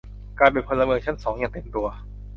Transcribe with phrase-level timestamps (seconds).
[0.39, 1.87] การเป็นพลเมืองชั้นสองอย่างเต็มตัว